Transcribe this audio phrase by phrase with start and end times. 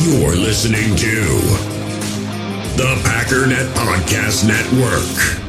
[0.00, 1.24] You're listening to
[2.76, 5.42] the Packernet Podcast Network.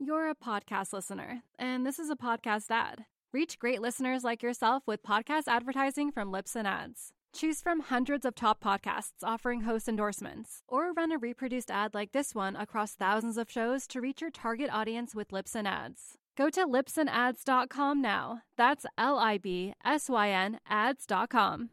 [0.00, 3.04] You're a podcast listener, and this is a podcast ad.
[3.32, 7.12] Reach great listeners like yourself with podcast advertising from Libsyn Ads.
[7.32, 12.10] Choose from hundreds of top podcasts offering host endorsements, or run a reproduced ad like
[12.10, 16.18] this one across thousands of shows to reach your target audience with Libsyn Ads.
[16.40, 18.40] Go to libsynads.com now.
[18.56, 21.68] That's L I B S Y N ads.com.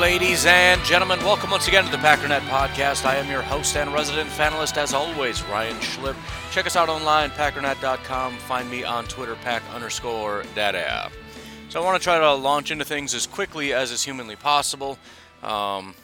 [0.00, 3.04] Ladies and gentlemen, welcome once again to the Packernet Podcast.
[3.04, 6.16] I am your host and resident fanalist, as always, Ryan Schlip.
[6.50, 8.36] Check us out online, packernet.com.
[8.38, 11.12] Find me on Twitter, pack underscore daddy.
[11.68, 14.98] So I want to try to launch into things as quickly as is humanly possible.
[15.42, 15.94] Um,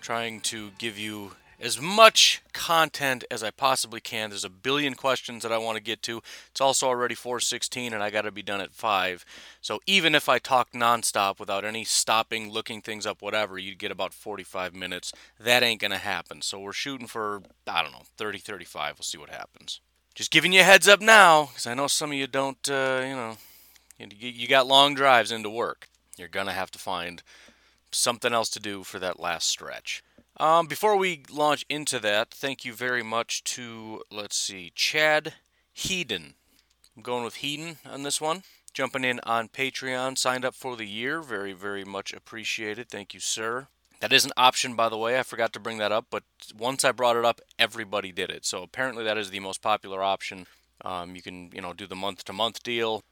[0.00, 4.30] trying to give you as much content as I possibly can.
[4.30, 6.22] There's a billion questions that I want to get to.
[6.50, 9.24] It's also already 4:16 and I got to be done at 5.
[9.60, 13.90] So even if I talk nonstop without any stopping, looking things up, whatever, you'd get
[13.90, 15.12] about 45 minutes.
[15.38, 16.42] That ain't going to happen.
[16.42, 18.98] So we're shooting for I don't know, 30 35.
[18.98, 19.80] We'll see what happens.
[20.14, 23.02] Just giving you a heads up now cuz I know some of you don't uh,
[23.04, 23.36] you know,
[23.98, 25.88] you got long drives into work.
[26.16, 27.22] You're going to have to find
[27.90, 30.02] something else to do for that last stretch.
[30.38, 35.34] Um, before we launch into that, thank you very much to, let's see, Chad
[35.76, 36.34] Heeden.
[36.96, 38.42] I'm going with Heeden on this one.
[38.72, 41.20] Jumping in on Patreon, signed up for the year.
[41.20, 42.88] Very, very much appreciated.
[42.88, 43.66] Thank you, sir.
[43.98, 45.18] That is an option, by the way.
[45.18, 46.22] I forgot to bring that up, but
[46.56, 48.44] once I brought it up, everybody did it.
[48.44, 50.46] So apparently, that is the most popular option.
[50.84, 53.02] Um, you can, you know, do the month-to-month deal,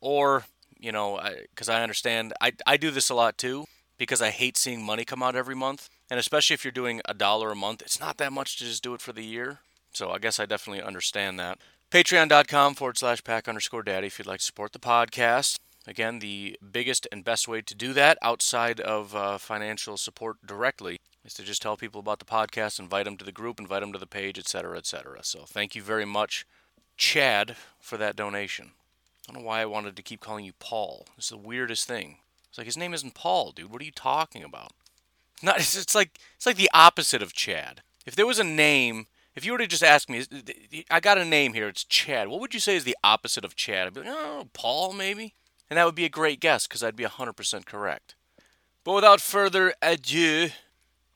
[0.00, 0.44] or,
[0.78, 3.66] you know, because I, I understand, I, I do this a lot too
[3.98, 5.88] because I hate seeing money come out every month.
[6.10, 8.82] And especially if you're doing a dollar a month, it's not that much to just
[8.82, 9.58] do it for the year.
[9.92, 11.58] So I guess I definitely understand that.
[11.90, 15.58] Patreon.com forward slash pack underscore daddy if you'd like to support the podcast.
[15.86, 20.98] Again, the biggest and best way to do that outside of uh, financial support directly
[21.24, 23.92] is to just tell people about the podcast, invite them to the group, invite them
[23.92, 25.20] to the page, etc., etc.
[25.22, 26.44] So thank you very much,
[26.96, 28.72] Chad, for that donation.
[29.28, 31.06] I don't know why I wanted to keep calling you Paul.
[31.16, 32.18] It's the weirdest thing.
[32.56, 33.70] It's like his name isn't Paul, dude.
[33.70, 34.72] What are you talking about?
[35.42, 37.82] Not it's, it's like it's like the opposite of Chad.
[38.06, 40.24] If there was a name, if you were to just ask me,
[40.90, 41.68] I got a name here.
[41.68, 42.28] It's Chad.
[42.28, 43.86] What would you say is the opposite of Chad?
[43.86, 45.34] I'd be like, oh, Paul maybe,
[45.68, 48.14] and that would be a great guess because I'd be hundred percent correct.
[48.84, 50.48] But without further ado,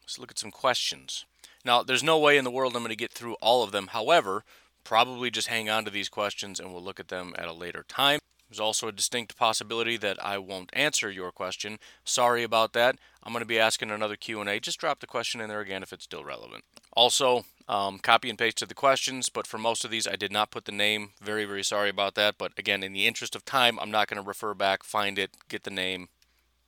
[0.03, 1.25] let's look at some questions.
[1.65, 3.87] Now, there's no way in the world I'm going to get through all of them.
[3.87, 4.45] However,
[4.84, 7.83] probably just hang on to these questions and we'll look at them at a later
[7.89, 8.19] time.
[8.50, 11.78] There's also a distinct possibility that I won't answer your question.
[12.05, 12.97] Sorry about that.
[13.22, 14.59] I'm going to be asking another Q&A.
[14.59, 16.65] Just drop the question in there again if it's still relevant.
[16.93, 20.33] Also, um, copy and paste to the questions, but for most of these, I did
[20.33, 21.10] not put the name.
[21.22, 22.39] Very, very sorry about that.
[22.39, 25.31] But again, in the interest of time, I'm not going to refer back, find it,
[25.49, 26.09] get the name.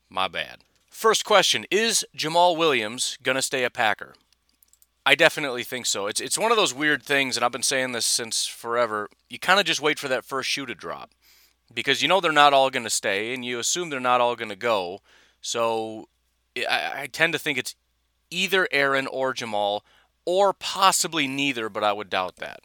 [0.08, 0.58] My bad.
[0.88, 4.14] First question Is Jamal Williams going to stay a Packer?
[5.04, 6.06] I definitely think so.
[6.06, 9.08] It's, it's one of those weird things, and I've been saying this since forever.
[9.28, 11.10] You kind of just wait for that first shoe to drop
[11.74, 14.36] because you know they're not all going to stay and you assume they're not all
[14.36, 15.00] going to go.
[15.40, 16.08] So
[16.56, 17.74] I, I, tend to think it's
[18.30, 19.84] either Aaron or Jamal
[20.24, 22.60] or possibly neither, but I would doubt that.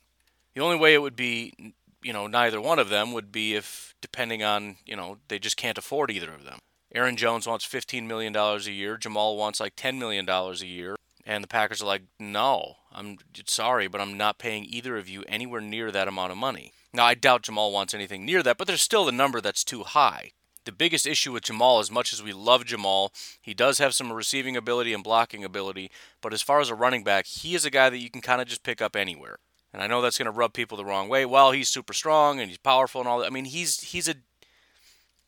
[0.54, 3.96] The only way it would be, you know, neither one of them would be if,
[4.02, 6.60] depending on, you know, they just can't afford either of them.
[6.94, 8.98] Aaron Jones wants $15 million a year.
[8.98, 10.96] Jamal wants like $10 million a year.
[11.26, 15.24] And the Packers are like, no, I'm sorry, but I'm not paying either of you
[15.28, 16.72] anywhere near that amount of money.
[16.98, 19.84] Now, I doubt Jamal wants anything near that, but there's still a number that's too
[19.84, 20.32] high.
[20.66, 24.12] The biggest issue with Jamal, as much as we love Jamal, he does have some
[24.12, 25.92] receiving ability and blocking ability,
[26.22, 28.42] but as far as a running back, he is a guy that you can kind
[28.42, 29.38] of just pick up anywhere.
[29.72, 31.24] And I know that's going to rub people the wrong way.
[31.24, 33.28] Well, he's super strong and he's powerful and all that.
[33.28, 34.16] I mean, he's he's a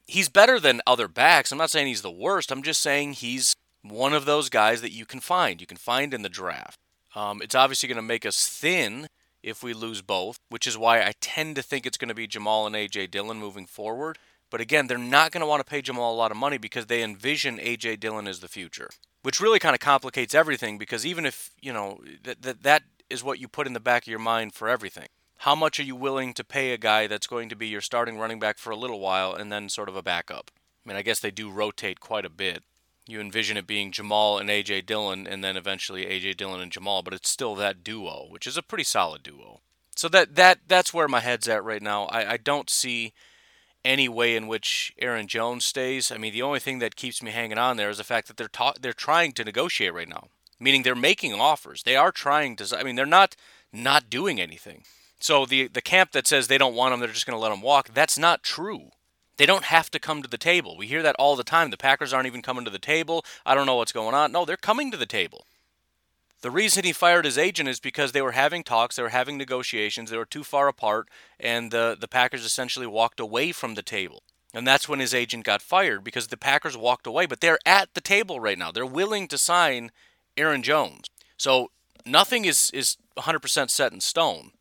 [0.07, 1.51] he's better than other backs.
[1.51, 2.51] I'm not saying he's the worst.
[2.51, 5.61] I'm just saying he's one of those guys that you can find.
[5.61, 6.79] You can find in the draft.
[7.15, 9.07] Um, it's obviously going to make us thin
[9.43, 12.27] if we lose both, which is why I tend to think it's going to be
[12.27, 14.17] Jamal and AJ Dillon moving forward.
[14.49, 16.87] But again, they're not going to want to pay Jamal a lot of money because
[16.87, 18.89] they envision AJ Dillon as the future,
[19.21, 23.23] which really kind of complicates everything because even if, you know, that, that, that is
[23.23, 25.07] what you put in the back of your mind for everything.
[25.43, 28.17] How much are you willing to pay a guy that's going to be your starting
[28.17, 30.51] running back for a little while and then sort of a backup?
[30.85, 32.63] I mean, I guess they do rotate quite a bit
[33.09, 37.01] you envision it being Jamal and AJ Dillon, and then eventually AJ Dillon and Jamal,
[37.01, 39.61] but it's still that duo, which is a pretty solid duo.
[39.95, 42.05] So that that that's where my head's at right now.
[42.05, 43.13] I, I don't see
[43.85, 46.11] any way in which Aaron Jones stays.
[46.11, 48.37] I mean, the only thing that keeps me hanging on there is the fact that
[48.37, 50.27] they're ta- they're trying to negotiate right now.
[50.59, 51.83] meaning they're making offers.
[51.83, 52.77] They are trying to.
[52.77, 53.35] I mean, they're not
[53.71, 54.83] not doing anything.
[55.19, 57.49] So the the camp that says they don't want them, they're just going to let
[57.49, 57.89] them walk.
[57.93, 58.91] That's not true.
[59.39, 60.75] They don't have to come to the table.
[60.75, 61.69] We hear that all the time.
[61.69, 63.23] The Packers aren't even coming to the table.
[63.45, 64.33] I don't know what's going on.
[64.33, 65.45] No, they're coming to the table.
[66.41, 69.37] The reason he fired his agent is because they were having talks, they were having
[69.37, 71.07] negotiations, they were too far apart,
[71.39, 74.23] and the, the Packers essentially walked away from the table.
[74.53, 77.25] And that's when his agent got fired because the Packers walked away.
[77.25, 78.73] But they're at the table right now.
[78.73, 79.91] They're willing to sign
[80.35, 81.05] Aaron Jones.
[81.37, 81.71] So
[82.05, 84.51] nothing is, is 100% set in stone.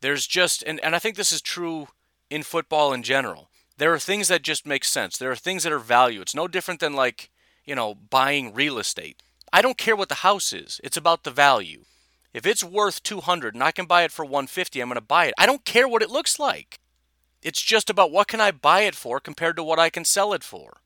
[0.00, 1.88] There's just, and, and I think this is true
[2.30, 3.50] in football in general.
[3.78, 5.16] There are things that just make sense.
[5.16, 6.20] There are things that are value.
[6.20, 7.30] It's no different than like,
[7.64, 9.22] you know, buying real estate.
[9.52, 10.80] I don't care what the house is.
[10.84, 11.84] It's about the value.
[12.32, 15.26] If it's worth 200 and I can buy it for 150, I'm going to buy
[15.26, 15.34] it.
[15.36, 16.78] I don't care what it looks like.
[17.42, 20.32] It's just about what can I buy it for compared to what I can sell
[20.32, 20.80] it for.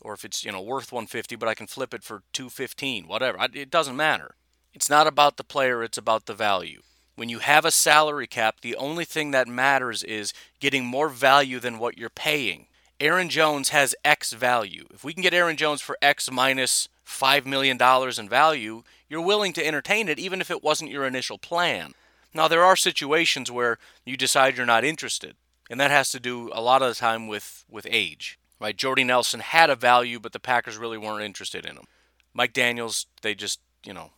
[0.00, 3.38] Or if it's, you know, worth 150 but I can flip it for 215, whatever.
[3.54, 4.34] It doesn't matter.
[4.74, 6.82] It's not about the player, it's about the value.
[7.16, 11.60] When you have a salary cap, the only thing that matters is getting more value
[11.60, 12.66] than what you're paying.
[12.98, 14.86] Aaron Jones has X value.
[14.92, 17.78] If we can get Aaron Jones for X minus $5 million
[18.18, 21.92] in value, you're willing to entertain it even if it wasn't your initial plan.
[22.34, 25.34] Now, there are situations where you decide you're not interested,
[25.68, 28.38] and that has to do a lot of the time with, with age.
[28.60, 28.76] Right?
[28.76, 31.86] Jordy Nelson had a value, but the Packers really weren't interested in him.
[32.34, 34.10] Mike Daniels, they just, you know,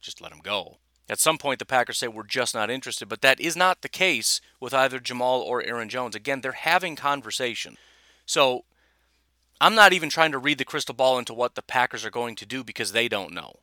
[0.00, 0.76] just let him go.
[1.10, 3.88] At some point, the Packers say we're just not interested, but that is not the
[3.88, 6.14] case with either Jamal or Aaron Jones.
[6.14, 7.76] Again, they're having conversation.
[8.26, 8.64] So
[9.60, 12.36] I'm not even trying to read the crystal ball into what the Packers are going
[12.36, 13.56] to do because they don't know.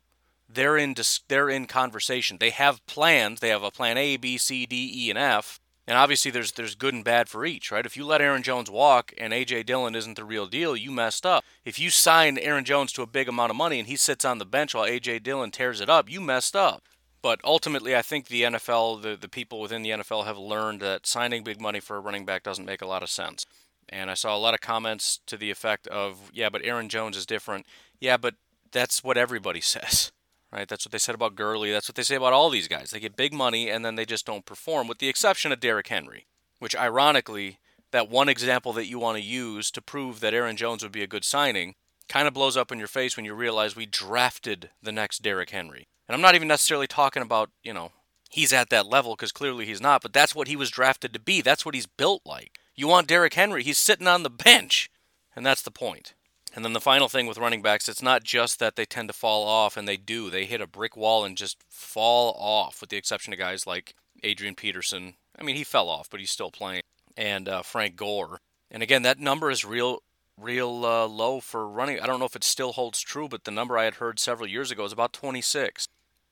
[0.46, 2.36] They're in dis- they're in conversation.
[2.38, 3.40] They have plans.
[3.40, 5.58] They have a plan A, B, C, D, E, and F.
[5.86, 7.86] And obviously, there's there's good and bad for each, right?
[7.86, 11.24] If you let Aaron Jones walk and AJ Dillon isn't the real deal, you messed
[11.24, 11.44] up.
[11.64, 14.36] If you sign Aaron Jones to a big amount of money and he sits on
[14.36, 16.82] the bench while AJ Dillon tears it up, you messed up.
[17.20, 21.06] But ultimately, I think the NFL, the, the people within the NFL have learned that
[21.06, 23.44] signing big money for a running back doesn't make a lot of sense.
[23.88, 27.16] And I saw a lot of comments to the effect of, yeah, but Aaron Jones
[27.16, 27.66] is different.
[28.00, 28.34] Yeah, but
[28.70, 30.12] that's what everybody says,
[30.52, 30.68] right?
[30.68, 31.72] That's what they said about Gurley.
[31.72, 32.90] That's what they say about all these guys.
[32.90, 35.88] They get big money and then they just don't perform, with the exception of Derrick
[35.88, 36.26] Henry,
[36.60, 37.58] which ironically,
[37.90, 41.02] that one example that you want to use to prove that Aaron Jones would be
[41.02, 41.74] a good signing
[42.08, 45.50] kind of blows up in your face when you realize we drafted the next Derrick
[45.50, 45.88] Henry.
[46.08, 47.92] And I'm not even necessarily talking about, you know,
[48.30, 51.20] he's at that level because clearly he's not, but that's what he was drafted to
[51.20, 51.42] be.
[51.42, 52.58] That's what he's built like.
[52.74, 54.90] You want Derrick Henry, he's sitting on the bench.
[55.36, 56.14] And that's the point.
[56.54, 59.12] And then the final thing with running backs, it's not just that they tend to
[59.12, 60.30] fall off, and they do.
[60.30, 63.94] They hit a brick wall and just fall off, with the exception of guys like
[64.24, 65.14] Adrian Peterson.
[65.38, 66.82] I mean, he fell off, but he's still playing.
[67.16, 68.40] And uh, Frank Gore.
[68.70, 70.02] And again, that number is real
[70.36, 72.00] real uh, low for running.
[72.00, 74.48] I don't know if it still holds true, but the number I had heard several
[74.48, 75.88] years ago is about 26.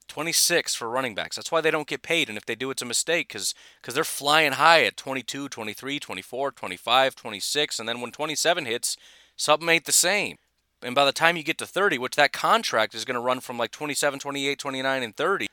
[0.08, 1.36] 26 for running backs.
[1.36, 2.28] That's why they don't get paid.
[2.28, 3.54] And if they do, it's a mistake because
[3.84, 7.78] they're flying high at 22, 23, 24, 25, 26.
[7.78, 8.96] And then when 27 hits,
[9.36, 10.36] something ain't the same.
[10.82, 13.40] And by the time you get to 30, which that contract is going to run
[13.40, 15.46] from like 27, 28, 29, and 30,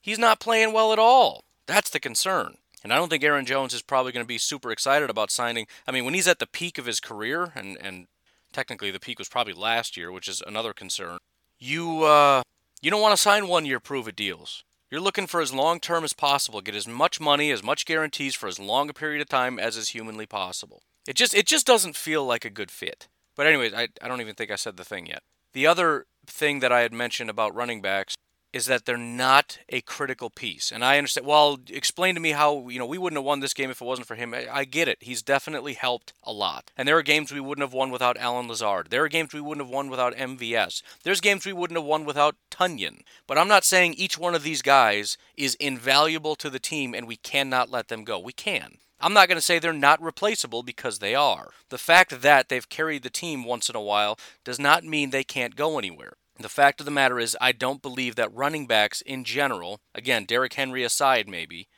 [0.00, 1.44] he's not playing well at all.
[1.66, 2.56] That's the concern.
[2.82, 5.66] And I don't think Aaron Jones is probably going to be super excited about signing.
[5.86, 8.06] I mean, when he's at the peak of his career, and, and
[8.52, 11.18] technically the peak was probably last year, which is another concern,
[11.58, 12.42] you, uh,
[12.82, 14.64] you don't want to sign one year prove it deals.
[14.90, 18.34] You're looking for as long term as possible, get as much money, as much guarantees
[18.34, 20.82] for as long a period of time as is humanly possible.
[21.06, 23.08] It just it just doesn't feel like a good fit.
[23.34, 25.22] But anyways, I, I don't even think I said the thing yet.
[25.54, 28.14] The other thing that I had mentioned about running backs
[28.52, 30.70] is that they're not a critical piece.
[30.70, 31.26] And I understand.
[31.26, 33.84] Well, explain to me how you know we wouldn't have won this game if it
[33.84, 34.34] wasn't for him.
[34.34, 34.98] I, I, get it.
[35.00, 36.70] He's definitely helped a lot.
[36.76, 38.88] And there are games we wouldn't have won without Allen Lazard.
[38.90, 40.82] There are games we wouldn't have won without MVS.
[41.02, 43.02] There's games we wouldn't have won without Tonyan.
[43.26, 47.06] But I'm not saying each one of these guys is invaluable to the team and
[47.06, 48.18] we cannot let them go.
[48.18, 48.78] We can.
[49.00, 51.50] I'm not going to say they're not replaceable because they are.
[51.70, 55.24] The fact that they've carried the team once in a while does not mean they
[55.24, 56.14] can't go anywhere.
[56.38, 60.24] The fact of the matter is, I don't believe that running backs in general, again,
[60.24, 61.68] Derrick Henry aside maybe,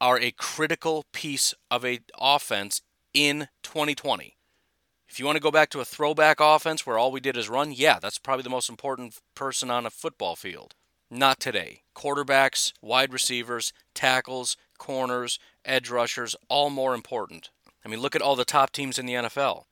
[0.00, 2.82] are a critical piece of a offense
[3.14, 4.36] in 2020.
[5.08, 7.48] If you want to go back to a throwback offense where all we did is
[7.48, 10.74] run, yeah, that's probably the most important person on a football field.
[11.10, 11.82] Not today.
[11.94, 17.50] Quarterbacks, wide receivers, tackles, corners, edge rushers, all more important.
[17.84, 19.64] I mean, look at all the top teams in the NFL.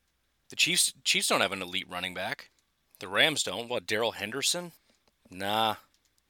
[0.50, 2.50] The Chiefs Chiefs don't have an elite running back.
[3.00, 3.69] The Rams don't.
[3.69, 4.73] What, Darrell Henderson?
[5.30, 5.76] Nah.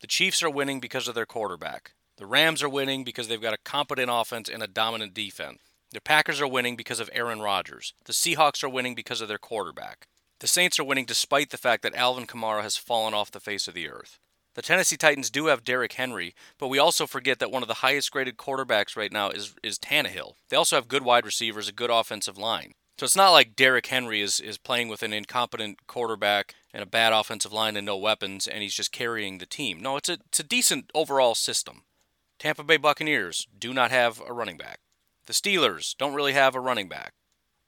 [0.01, 1.93] The Chiefs are winning because of their quarterback.
[2.17, 5.59] The Rams are winning because they've got a competent offense and a dominant defense.
[5.93, 7.93] The Packers are winning because of Aaron Rodgers.
[8.05, 10.07] The Seahawks are winning because of their quarterback.
[10.39, 13.67] The Saints are winning despite the fact that Alvin Kamara has fallen off the face
[13.67, 14.21] of the earth.
[14.55, 17.75] The Tennessee Titans do have Derrick Henry, but we also forget that one of the
[17.75, 20.35] highest graded quarterbacks right now is is Tannehill.
[20.49, 22.73] They also have good wide receivers, a good offensive line.
[22.99, 26.87] So it's not like Derrick Henry is, is playing with an incompetent quarterback and a
[26.87, 29.81] bad offensive line and no weapons, and he's just carrying the team.
[29.81, 31.83] No, it's a, it's a decent overall system.
[32.39, 34.81] Tampa Bay Buccaneers do not have a running back.
[35.27, 37.13] The Steelers don't really have a running back.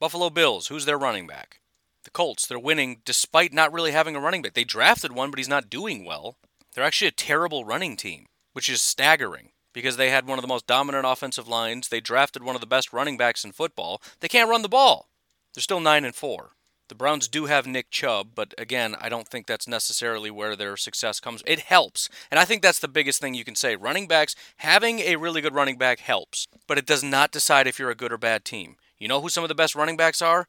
[0.00, 1.60] Buffalo Bills, who's their running back?
[2.04, 4.54] The Colts, they're winning despite not really having a running back.
[4.54, 6.36] They drafted one, but he's not doing well.
[6.74, 10.48] They're actually a terrible running team, which is staggering because they had one of the
[10.48, 11.88] most dominant offensive lines.
[11.88, 14.02] They drafted one of the best running backs in football.
[14.20, 15.08] They can't run the ball.
[15.54, 16.50] They're still 9 and 4.
[16.92, 20.76] The Browns do have Nick Chubb, but again, I don't think that's necessarily where their
[20.76, 21.42] success comes.
[21.46, 22.10] It helps.
[22.30, 23.76] And I think that's the biggest thing you can say.
[23.76, 27.78] Running backs, having a really good running back helps, but it does not decide if
[27.78, 28.76] you're a good or bad team.
[28.98, 30.48] You know who some of the best running backs are?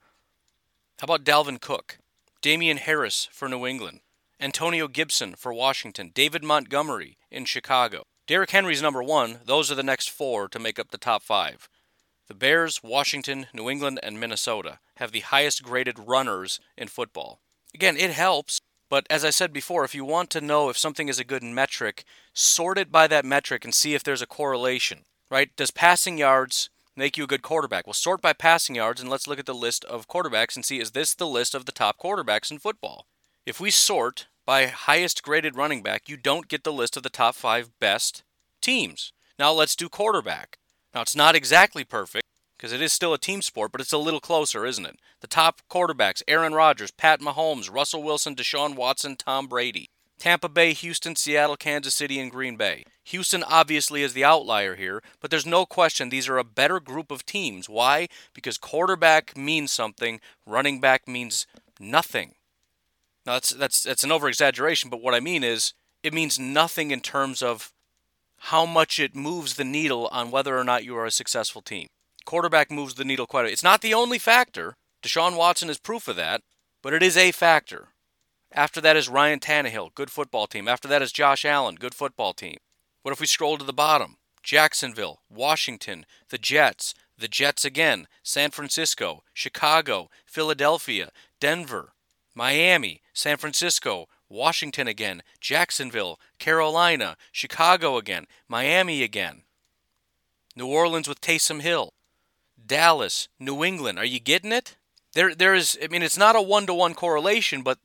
[1.00, 2.00] How about Dalvin Cook?
[2.42, 4.02] Damien Harris for New England.
[4.38, 6.12] Antonio Gibson for Washington.
[6.14, 8.04] David Montgomery in Chicago.
[8.28, 9.40] Derrick Henry's number one.
[9.46, 11.70] Those are the next four to make up the top five.
[12.28, 17.40] The Bears, Washington, New England, and Minnesota have the highest graded runners in football.
[17.76, 21.10] Again, it helps, but as I said before, if you want to know if something
[21.10, 25.00] is a good metric, sort it by that metric and see if there's a correlation,
[25.30, 25.54] right?
[25.56, 27.88] Does passing yards make you a good quarterback?
[27.88, 30.80] Well, sort by passing yards and let's look at the list of quarterbacks and see
[30.80, 33.06] is this the list of the top quarterbacks in football?
[33.46, 37.10] If we sort by highest graded running back, you don't get the list of the
[37.10, 38.24] top five best
[38.62, 39.12] teams.
[39.38, 40.60] Now let's do quarterback.
[40.94, 42.26] Now, it's not exactly perfect
[42.58, 44.98] because it is still a team sport, but it's a little closer, isn't it?
[45.22, 49.90] The top quarterbacks Aaron Rodgers, Pat Mahomes, Russell Wilson, Deshaun Watson, Tom Brady.
[50.20, 52.86] Tampa Bay, Houston, Seattle, Kansas City, and Green Bay.
[53.06, 57.12] Houston obviously is the outlier here, but there's no question these are a better group
[57.12, 57.68] of teams.
[57.68, 58.08] Why?
[58.34, 61.46] Because quarterback means something, running back means
[61.78, 62.36] nothing.
[63.26, 65.74] Now that's that's that's an overexaggeration, but what I mean is
[66.04, 67.73] it means nothing in terms of
[68.48, 71.88] how much it moves the needle on whether or not you are a successful team.
[72.26, 73.54] Quarterback moves the needle quite a bit.
[73.54, 74.76] It's not the only factor.
[75.02, 76.42] Deshaun Watson is proof of that,
[76.82, 77.90] but it is a factor.
[78.52, 80.68] After that is Ryan Tannehill, good football team.
[80.68, 82.58] After that is Josh Allen, good football team.
[83.02, 84.18] What if we scroll to the bottom?
[84.44, 91.94] Jacksonville, Washington, the Jets, the Jets again, San Francisco, Chicago, Philadelphia, Denver,
[92.36, 99.44] Miami, San Francisco, Washington again, Jacksonville, Carolina, Chicago again, Miami again.
[100.56, 101.94] New Orleans with Taysom Hill,
[102.64, 103.98] Dallas, New England.
[103.98, 104.76] Are you getting it?
[105.14, 105.78] There, there is.
[105.82, 107.80] I mean, it's not a one-to-one correlation, but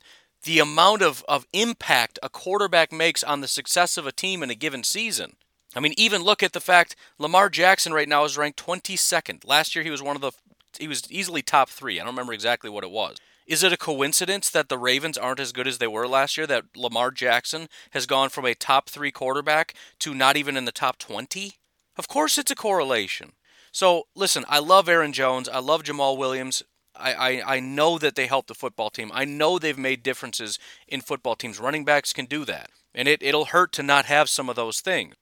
[0.44, 4.50] the amount of, of impact a quarterback makes on the success of a team in
[4.50, 5.36] a given season.
[5.76, 9.46] I mean, even look at the fact Lamar Jackson right now is ranked 22nd.
[9.46, 10.32] Last year he was one of the
[10.78, 11.98] he was easily top 3.
[11.98, 13.16] I don't remember exactly what it was.
[13.48, 16.46] Is it a coincidence that the Ravens aren't as good as they were last year?
[16.46, 20.70] That Lamar Jackson has gone from a top three quarterback to not even in the
[20.70, 21.54] top 20?
[21.96, 23.32] Of course, it's a correlation.
[23.72, 25.48] So, listen, I love Aaron Jones.
[25.48, 26.62] I love Jamal Williams.
[26.94, 29.10] I, I, I know that they help the football team.
[29.14, 31.58] I know they've made differences in football teams.
[31.58, 32.68] Running backs can do that.
[32.94, 35.14] And it, it'll hurt to not have some of those things.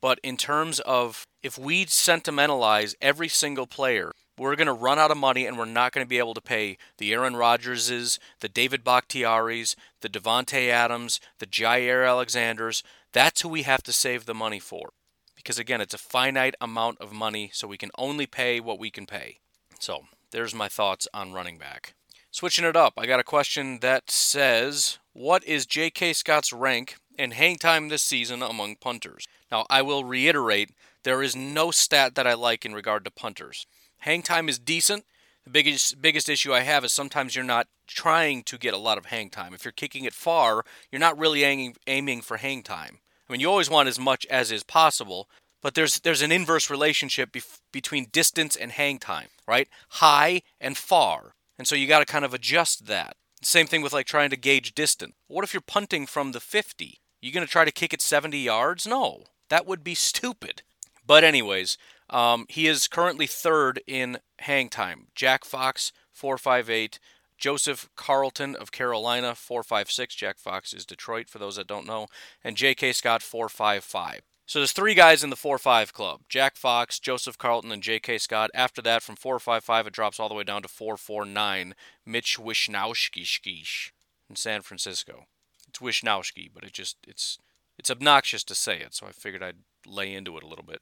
[0.00, 5.10] But in terms of if we sentimentalize every single player we're going to run out
[5.10, 8.48] of money and we're not going to be able to pay the Aaron Rodgerses, the
[8.48, 12.82] David Bakhtiaris, the Davante Adams, the Jaire Alexanders.
[13.12, 14.90] That's who we have to save the money for.
[15.36, 18.90] Because again, it's a finite amount of money, so we can only pay what we
[18.90, 19.38] can pay.
[19.78, 21.94] So, there's my thoughts on running back.
[22.30, 26.14] Switching it up, I got a question that says, What is J.K.
[26.14, 29.28] Scott's rank in hang time this season among punters?
[29.52, 30.70] Now, I will reiterate,
[31.04, 33.66] there is no stat that I like in regard to punters.
[34.04, 35.06] Hang time is decent.
[35.44, 38.98] The biggest biggest issue I have is sometimes you're not trying to get a lot
[38.98, 39.54] of hang time.
[39.54, 42.98] If you're kicking it far, you're not really aiming, aiming for hang time.
[43.26, 45.30] I mean, you always want as much as is possible,
[45.62, 49.68] but there's there's an inverse relationship bef- between distance and hang time, right?
[49.88, 51.32] High and far.
[51.58, 53.16] And so you got to kind of adjust that.
[53.40, 55.14] Same thing with like trying to gauge distance.
[55.28, 56.98] What if you're punting from the 50?
[57.22, 58.86] You going to try to kick it 70 yards?
[58.86, 59.24] No.
[59.48, 60.60] That would be stupid.
[61.06, 61.76] But anyways,
[62.14, 65.08] um, he is currently third in hang time.
[65.16, 67.00] Jack Fox, 458.
[67.36, 70.14] Joseph Charlton of Carolina, 456.
[70.14, 72.06] Jack Fox is Detroit, for those that don't know.
[72.44, 72.92] And J.K.
[72.92, 74.20] Scott, 455.
[74.46, 76.20] So there's three guys in the 4-5 club.
[76.28, 78.18] Jack Fox, Joseph Charlton, and J.K.
[78.18, 78.50] Scott.
[78.54, 81.72] After that, from 4-5-5, it drops all the way down to 4-4-9.
[82.06, 83.90] Mitch Wishnowsky
[84.30, 85.24] in San Francisco.
[85.66, 87.38] It's Wishnowsky, but it just it's
[87.76, 90.80] it's obnoxious to say it, so I figured I'd lay into it a little bit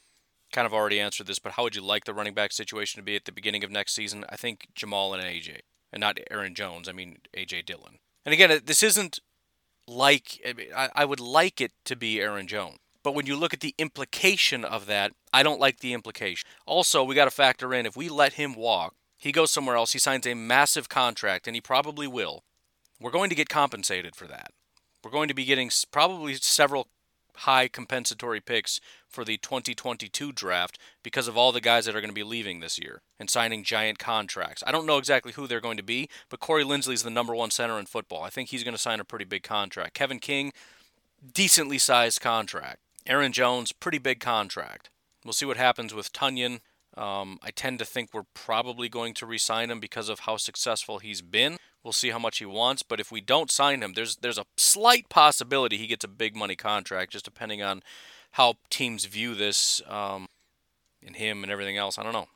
[0.53, 3.05] kind of already answered this, but how would you like the running back situation to
[3.05, 4.25] be at the beginning of next season?
[4.29, 5.61] I think Jamal and AJ,
[5.93, 6.89] and not Aaron Jones.
[6.89, 7.99] I mean AJ Dillon.
[8.25, 9.19] And again, this isn't
[9.89, 10.41] like
[10.77, 12.79] I, I would like it to be Aaron Jones.
[13.03, 16.49] But when you look at the implication of that, I don't like the implication.
[16.67, 19.93] Also, we got to factor in if we let him walk, he goes somewhere else,
[19.93, 22.45] he signs a massive contract, and he probably will.
[23.01, 24.53] We're going to get compensated for that.
[25.03, 26.87] We're going to be getting probably several
[27.43, 32.11] high compensatory picks for the 2022 draft because of all the guys that are going
[32.11, 34.63] to be leaving this year and signing giant contracts.
[34.67, 37.51] I don't know exactly who they're going to be, but Corey Linsley's the number one
[37.51, 38.23] center in football.
[38.23, 39.95] I think he's going to sign a pretty big contract.
[39.95, 40.53] Kevin King,
[41.35, 42.79] decently sized contract.
[43.07, 44.91] Aaron Jones, pretty big contract.
[45.25, 46.61] We'll see what happens with Tonyan.
[46.97, 50.99] Um, I tend to think we're probably going to re-sign him because of how successful
[50.99, 51.57] he's been.
[51.83, 54.47] We'll see how much he wants, but if we don't sign him, there's there's a
[54.57, 57.83] slight possibility he gets a big money contract, just depending on
[58.33, 60.29] how teams view this um,
[61.05, 61.99] and him and everything else.
[61.99, 62.29] I don't know,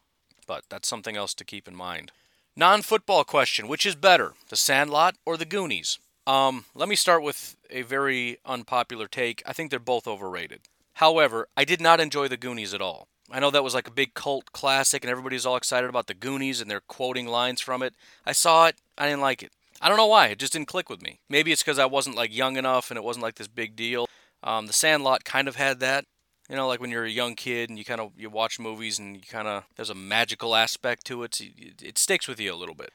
[0.46, 2.10] but that's something else to keep in mind.
[2.56, 5.98] Non-football question: Which is better, The Sandlot or The Goonies?
[6.26, 9.42] Um, let me start with a very unpopular take.
[9.46, 10.62] I think they're both overrated.
[10.94, 13.06] However, I did not enjoy The Goonies at all.
[13.30, 16.14] I know that was like a big cult classic and everybody's all excited about the
[16.14, 17.94] Goonies and they're quoting lines from it.
[18.24, 19.52] I saw it, I didn't like it.
[19.80, 21.20] I don't know why, it just didn't click with me.
[21.28, 24.08] Maybe it's because I wasn't like young enough and it wasn't like this big deal.
[24.42, 26.04] Um, the Sandlot kind of had that.
[26.48, 28.98] You know, like when you're a young kid and you kind of you watch movies
[29.00, 31.98] and you kind of there's a magical aspect to it, so it.
[31.98, 32.92] Sticks with you a little bit.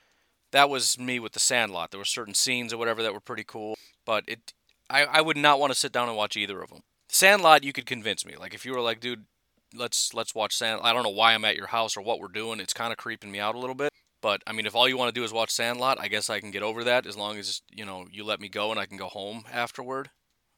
[0.51, 1.91] That was me with the Sandlot.
[1.91, 4.53] There were certain scenes or whatever that were pretty cool, but it
[4.89, 6.83] I, I would not want to sit down and watch either of them.
[7.09, 8.35] Sandlot, you could convince me.
[8.37, 9.25] Like if you were like, dude,
[9.73, 10.81] let's let's watch Sand.
[10.83, 12.59] I don't know why I'm at your house or what we're doing.
[12.59, 13.91] It's kind of creeping me out a little bit.
[14.21, 16.39] But I mean, if all you want to do is watch Sandlot, I guess I
[16.39, 18.85] can get over that as long as you know you let me go and I
[18.85, 20.09] can go home afterward.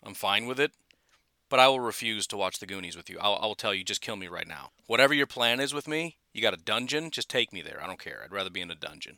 [0.04, 0.72] I'm fine with it.
[1.50, 3.20] But I will refuse to watch the Goonies with you.
[3.22, 4.72] I'll, I will tell you, just kill me right now.
[4.88, 7.80] Whatever your plan is with me, you got a dungeon, just take me there.
[7.82, 8.22] I don't care.
[8.24, 9.18] I'd rather be in a dungeon.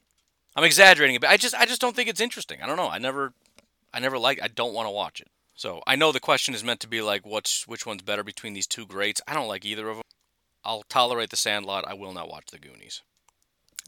[0.53, 1.29] I'm exaggerating a bit.
[1.29, 2.61] I just I just don't think it's interesting.
[2.61, 2.89] I don't know.
[2.89, 3.33] I never
[3.93, 5.29] I never like I don't want to watch it.
[5.55, 8.53] So I know the question is meant to be like, what's which one's better between
[8.53, 9.21] these two greats?
[9.27, 10.03] I don't like either of them.
[10.63, 11.87] I'll tolerate The Sandlot.
[11.87, 13.01] I will not watch The Goonies.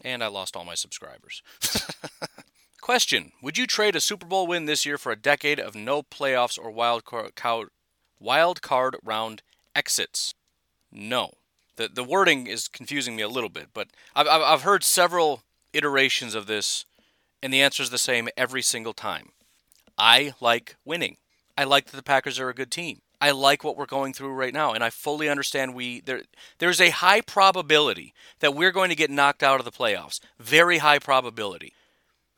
[0.04, 1.42] And I lost all my subscribers.
[2.80, 6.02] question: Would you trade a Super Bowl win this year for a decade of no
[6.02, 7.68] playoffs or wild card,
[8.18, 9.42] wild card round
[9.76, 10.32] exits?
[10.90, 11.34] No.
[11.76, 15.42] The the wording is confusing me a little bit, but I've I've heard several
[15.74, 16.86] iterations of this,
[17.42, 19.32] and the answer is the same every single time.
[19.98, 21.18] I like winning.
[21.58, 23.00] I like that the Packers are a good team.
[23.20, 26.22] I like what we're going through right now, and I fully understand we there.
[26.58, 30.20] There's a high probability that we're going to get knocked out of the playoffs.
[30.38, 31.72] Very high probability,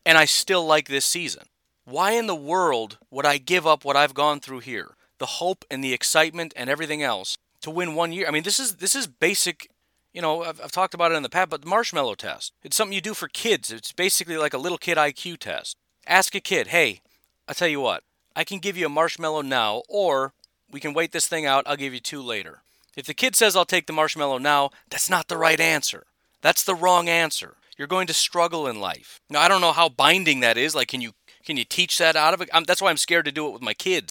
[0.06, 1.44] and I still like this season.
[1.84, 5.66] Why in the world would I give up what I've gone through here, the hope
[5.70, 8.26] and the excitement and everything else, to win one year?
[8.26, 9.68] I mean, this is this is basic.
[10.14, 12.54] You know, I've, I've talked about it in the past, but the marshmallow test.
[12.62, 13.70] It's something you do for kids.
[13.70, 15.76] It's basically like a little kid IQ test.
[16.06, 17.02] Ask a kid, hey,
[17.46, 18.02] I tell you what,
[18.40, 20.32] I can give you a marshmallow now, or
[20.72, 22.62] we can wait this thing out, I'll give you two later.
[22.96, 26.06] If the kid says I'll take the marshmallow now, that's not the right answer.
[26.40, 27.56] That's the wrong answer.
[27.76, 29.20] You're going to struggle in life.
[29.28, 30.74] Now I don't know how binding that is.
[30.74, 31.12] Like can you
[31.44, 32.48] can you teach that out of it?
[32.54, 34.10] I'm, that's why I'm scared to do it with my kids.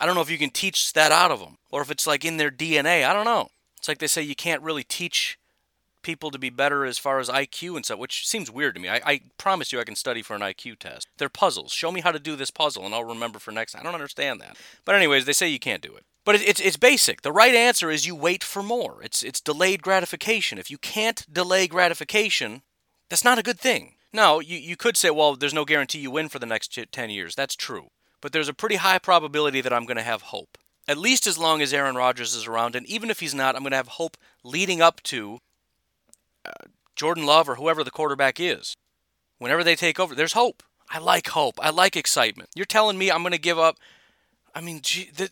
[0.00, 2.24] I don't know if you can teach that out of them or if it's like
[2.24, 3.04] in their DNA.
[3.04, 3.50] I don't know.
[3.76, 5.38] It's like they say you can't really teach
[6.02, 8.88] people to be better as far as IQ and stuff, which seems weird to me.
[8.88, 11.06] I, I, promise you I can study for an IQ test.
[11.18, 11.72] They're puzzles.
[11.72, 13.74] Show me how to do this puzzle and I'll remember for next.
[13.74, 14.56] I don't understand that.
[14.84, 16.04] But anyways, they say you can't do it.
[16.24, 17.22] But it, it's, it's basic.
[17.22, 19.02] The right answer is you wait for more.
[19.02, 20.58] It's, it's delayed gratification.
[20.58, 22.62] If you can't delay gratification,
[23.08, 23.94] that's not a good thing.
[24.12, 27.10] Now, you, you could say, well, there's no guarantee you win for the next 10
[27.10, 27.34] years.
[27.34, 27.88] That's true.
[28.20, 30.58] But there's a pretty high probability that I'm going to have hope.
[30.86, 32.74] At least as long as Aaron Rodgers is around.
[32.74, 35.38] And even if he's not, I'm going to have hope leading up to
[36.96, 38.76] Jordan Love or whoever the quarterback is.
[39.38, 40.62] Whenever they take over, there's hope.
[40.90, 41.58] I like hope.
[41.60, 42.50] I like excitement.
[42.56, 43.76] You're telling me I'm going to give up.
[44.54, 45.30] I mean, gee, the,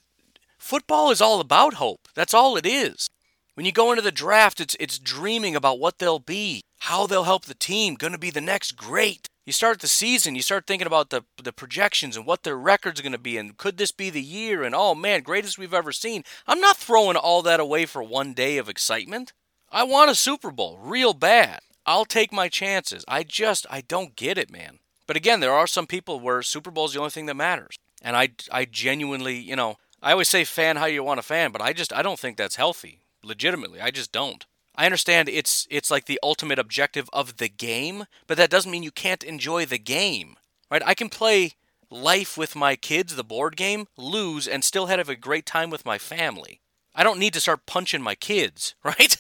[0.59, 2.09] football is all about hope.
[2.15, 3.09] That's all it is.
[3.55, 7.25] When you go into the draft, it's it's dreaming about what they'll be, how they'll
[7.25, 9.29] help the team, going to be the next great.
[9.47, 13.01] You start the season, you start thinking about the the projections and what their record's
[13.01, 14.63] going to be, and could this be the year?
[14.63, 16.23] And oh man, greatest we've ever seen.
[16.47, 19.33] I'm not throwing all that away for one day of excitement.
[19.71, 21.61] I want a Super Bowl real bad.
[21.85, 23.05] I'll take my chances.
[23.07, 24.79] I just, I don't get it, man.
[25.07, 27.79] But again, there are some people where Super Bowl is the only thing that matters.
[28.03, 31.53] And I, I genuinely, you know, I always say fan how you want to fan,
[31.53, 33.01] but I just, I don't think that's healthy.
[33.23, 34.45] Legitimately, I just don't.
[34.77, 38.83] I understand it's it's like the ultimate objective of the game, but that doesn't mean
[38.83, 40.37] you can't enjoy the game.
[40.71, 40.83] Right?
[40.85, 41.53] I can play
[41.91, 45.87] life with my kids, the board game, lose and still have a great time with
[45.87, 46.61] my family.
[46.95, 49.17] I don't need to start punching my kids, right?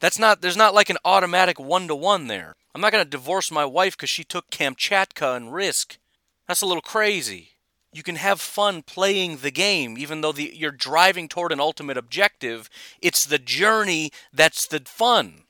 [0.00, 2.54] That's not there's not like an automatic one to one there.
[2.74, 5.98] I'm not going to divorce my wife cuz she took Kamchatka and risk.
[6.46, 7.56] That's a little crazy.
[7.92, 11.96] You can have fun playing the game, even though the, you're driving toward an ultimate
[11.96, 12.68] objective.
[13.00, 15.44] It's the journey that's the fun.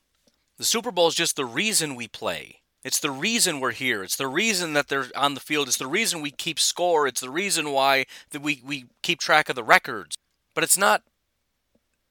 [0.57, 2.61] The Super Bowl is just the reason we play.
[2.85, 4.05] It's the reason we're here.
[4.05, 5.67] It's the reason that they're on the field.
[5.67, 7.09] It's the reason we keep score.
[7.09, 10.17] It's the reason why that we, we keep track of the records.
[10.55, 11.03] But it's not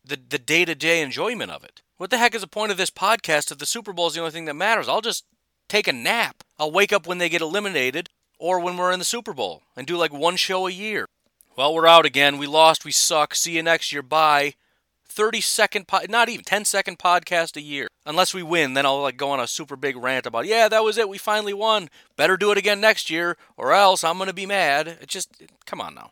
[0.07, 1.81] the the day to day enjoyment of it.
[1.97, 4.19] What the heck is the point of this podcast if the Super Bowl is the
[4.19, 4.89] only thing that matters?
[4.89, 5.25] I'll just
[5.69, 6.43] take a nap.
[6.59, 9.87] I'll wake up when they get eliminated or when we're in the Super Bowl and
[9.87, 11.05] do like one show a year.
[11.55, 12.37] Well, we're out again.
[12.37, 12.83] We lost.
[12.83, 13.33] We suck.
[13.33, 14.01] See you next year.
[14.01, 14.55] Bye.
[15.07, 17.87] 30 second, po- not even 10 second podcast a year.
[18.05, 20.83] Unless we win, then I'll like go on a super big rant about, yeah, that
[20.83, 21.07] was it.
[21.07, 21.89] We finally won.
[22.17, 24.87] Better do it again next year, or else I'm to be mad.
[24.87, 26.11] It just, come on now.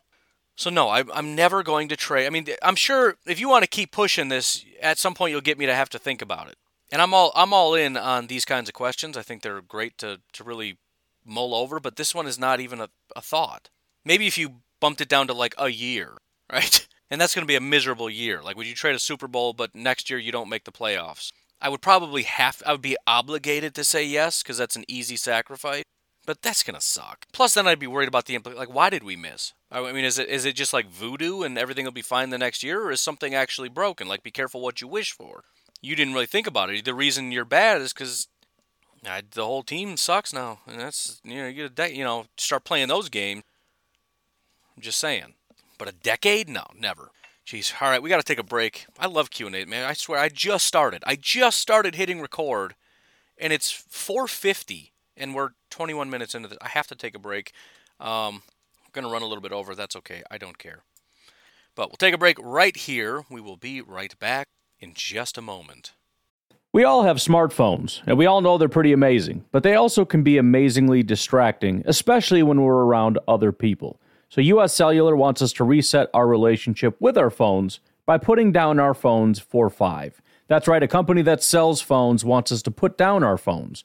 [0.56, 2.26] So no, I, I'm never going to trade.
[2.26, 5.40] I mean, I'm sure if you want to keep pushing this, at some point you'll
[5.40, 6.56] get me to have to think about it.
[6.92, 9.16] And I'm all I'm all in on these kinds of questions.
[9.16, 10.78] I think they're great to to really
[11.24, 11.80] mull over.
[11.80, 13.70] But this one is not even a, a thought.
[14.04, 16.18] Maybe if you bumped it down to like a year,
[16.52, 16.86] right?
[17.10, 18.42] And that's going to be a miserable year.
[18.42, 21.32] Like, would you trade a Super Bowl, but next year you don't make the playoffs?
[21.60, 22.62] I would probably have.
[22.66, 25.84] I would be obligated to say yes because that's an easy sacrifice.
[26.26, 27.26] But that's gonna suck.
[27.32, 28.72] Plus, then I'd be worried about the impl- like.
[28.72, 29.52] Why did we miss?
[29.70, 32.38] I mean, is it is it just like voodoo and everything will be fine the
[32.38, 34.08] next year, or is something actually broken?
[34.08, 35.44] Like, be careful what you wish for.
[35.82, 36.84] You didn't really think about it.
[36.84, 38.28] The reason you're bad is because
[39.02, 42.88] the whole team sucks now, and that's you know you get you know start playing
[42.88, 43.42] those games.
[44.76, 45.34] I'm just saying.
[45.78, 46.48] But a decade?
[46.48, 47.10] No, never.
[47.46, 47.74] Jeez.
[47.80, 48.86] All right, we got to take a break.
[48.98, 49.84] I love Q&A, man.
[49.84, 51.02] I swear, I just started.
[51.06, 52.74] I just started hitting record,
[53.36, 56.58] and it's 450 and we're 21 minutes into this.
[56.60, 57.52] I have to take a break.
[58.00, 58.42] Um,
[58.84, 59.74] I'm going to run a little bit over.
[59.74, 60.22] That's okay.
[60.30, 60.82] I don't care.
[61.74, 63.24] But we'll take a break right here.
[63.30, 64.48] We will be right back
[64.78, 65.92] in just a moment.
[66.72, 70.24] We all have smartphones, and we all know they're pretty amazing, but they also can
[70.24, 74.00] be amazingly distracting, especially when we're around other people.
[74.28, 78.80] So, US Cellular wants us to reset our relationship with our phones by putting down
[78.80, 80.20] our phones for five.
[80.48, 83.84] That's right, a company that sells phones wants us to put down our phones.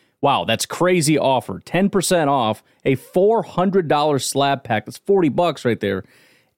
[0.21, 1.59] Wow, that's crazy offer.
[1.59, 4.85] 10% off a $400 slab pack.
[4.85, 6.03] That's 40 bucks right there.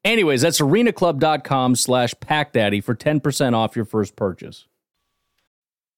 [0.03, 4.65] Anyways, that's arenaclub.com slash packdaddy for 10% off your first purchase.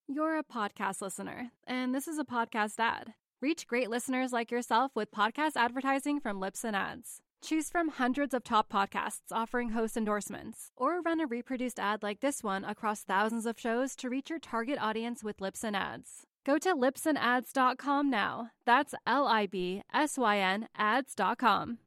[0.07, 3.15] You're a podcast listener, and this is a podcast ad.
[3.41, 7.21] Reach great listeners like yourself with podcast advertising from Libsyn Ads.
[7.43, 12.19] Choose from hundreds of top podcasts offering host endorsements, or run a reproduced ad like
[12.19, 16.27] this one across thousands of shows to reach your target audience with Libsyn Ads.
[16.45, 18.51] Go to libsynads.com now.
[18.65, 21.79] That's L I B S Y N ads.com.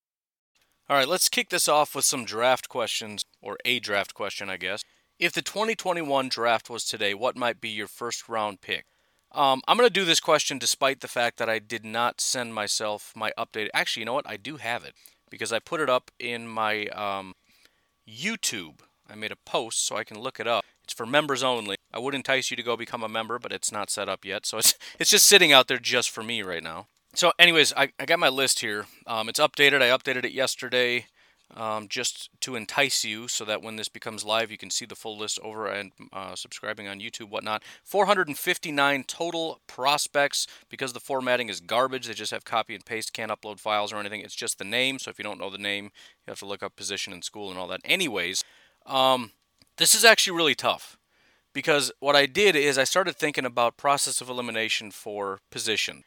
[0.90, 4.56] All right, let's kick this off with some draft questions, or a draft question, I
[4.56, 4.82] guess.
[5.18, 8.86] If the 2021 draft was today, what might be your first round pick?
[9.30, 12.54] Um, I'm going to do this question despite the fact that I did not send
[12.54, 13.68] myself my update.
[13.74, 14.28] Actually, you know what?
[14.28, 14.94] I do have it
[15.30, 17.34] because I put it up in my um,
[18.08, 18.80] YouTube.
[19.08, 20.64] I made a post so I can look it up.
[20.88, 21.76] It's for members only.
[21.92, 24.46] I would entice you to go become a member, but it's not set up yet.
[24.46, 26.86] So it's it's just sitting out there just for me right now.
[27.14, 28.86] So, anyways, I, I got my list here.
[29.06, 29.82] Um, it's updated.
[29.82, 31.06] I updated it yesterday
[31.54, 34.94] um, just to entice you so that when this becomes live, you can see the
[34.94, 37.62] full list over and uh, subscribing on YouTube, whatnot.
[37.84, 42.06] 459 total prospects because the formatting is garbage.
[42.06, 44.22] They just have copy and paste, can't upload files or anything.
[44.22, 44.98] It's just the name.
[44.98, 47.50] So if you don't know the name, you have to look up position in school
[47.50, 47.80] and all that.
[47.84, 48.42] Anyways,
[48.86, 49.32] um,
[49.78, 50.98] this is actually really tough
[51.54, 56.04] because what I did is I started thinking about process of elimination for position.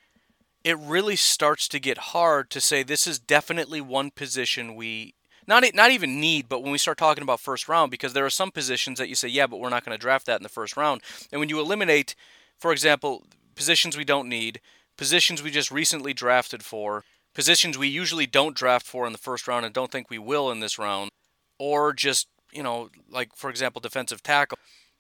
[0.63, 5.15] It really starts to get hard to say this is definitely one position we
[5.47, 8.29] not not even need, but when we start talking about first round, because there are
[8.29, 10.49] some positions that you say, yeah, but we're not going to draft that in the
[10.49, 11.01] first round.
[11.31, 12.15] And when you eliminate,
[12.59, 14.61] for example, positions we don't need,
[14.97, 17.03] positions we just recently drafted for,
[17.33, 20.51] positions we usually don't draft for in the first round and don't think we will
[20.51, 21.09] in this round,
[21.57, 24.57] or just, you know, like for example, defensive tackle.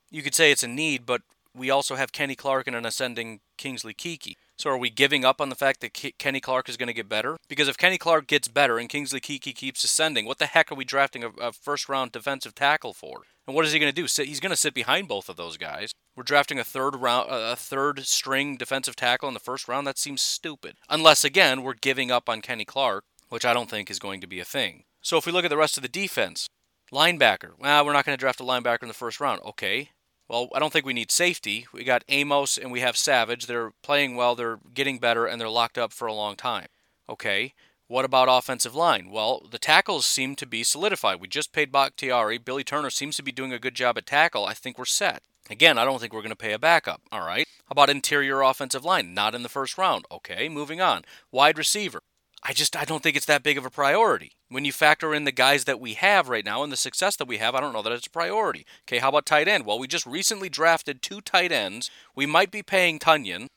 [0.09, 1.21] You could say it's a need, but
[1.55, 4.35] we also have Kenny Clark and an ascending Kingsley Keke.
[4.57, 6.93] So are we giving up on the fact that K- Kenny Clark is going to
[6.93, 7.37] get better?
[7.49, 10.75] Because if Kenny Clark gets better and Kingsley Keke keeps ascending, what the heck are
[10.75, 13.21] we drafting a, a first round defensive tackle for?
[13.47, 14.07] And what is he going to do?
[14.07, 15.91] Sit, he's going to sit behind both of those guys.
[16.15, 19.87] We're drafting a third round, a third string defensive tackle in the first round.
[19.87, 20.75] That seems stupid.
[20.89, 24.27] Unless again we're giving up on Kenny Clark, which I don't think is going to
[24.27, 24.83] be a thing.
[25.01, 26.47] So if we look at the rest of the defense,
[26.91, 27.51] linebacker.
[27.59, 29.41] Well, we're not going to draft a linebacker in the first round.
[29.43, 29.89] Okay,
[30.31, 31.67] well, I don't think we need safety.
[31.73, 33.47] We got Amos and we have Savage.
[33.47, 36.67] They're playing well, they're getting better, and they're locked up for a long time.
[37.09, 37.53] Okay.
[37.89, 39.09] What about offensive line?
[39.11, 41.19] Well, the tackles seem to be solidified.
[41.19, 42.37] We just paid Bakhtiari.
[42.37, 44.45] Billy Turner seems to be doing a good job at tackle.
[44.45, 45.21] I think we're set.
[45.49, 47.01] Again, I don't think we're going to pay a backup.
[47.11, 47.45] All right.
[47.65, 49.13] How about interior offensive line?
[49.13, 50.05] Not in the first round.
[50.09, 51.03] Okay, moving on.
[51.33, 52.03] Wide receiver.
[52.41, 54.31] I just I don't think it's that big of a priority.
[54.51, 57.27] When you factor in the guys that we have right now and the success that
[57.27, 58.65] we have, I don't know that it's a priority.
[58.83, 59.65] Okay, how about tight end?
[59.65, 61.89] Well, we just recently drafted two tight ends.
[62.17, 63.47] We might be paying Tonyan,